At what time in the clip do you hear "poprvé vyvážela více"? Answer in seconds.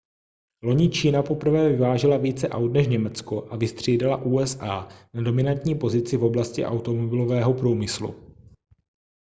1.23-2.49